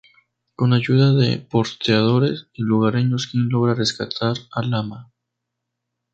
[0.55, 5.11] Con la ayuda de porteadores y lugareños, "Kim" logra rescatar al lama.